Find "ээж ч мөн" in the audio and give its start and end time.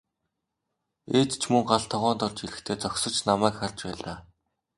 1.17-1.63